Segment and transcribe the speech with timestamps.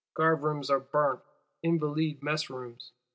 [0.15, 1.21] Guard rooms are burnt,
[1.61, 2.91] Invalides mess rooms.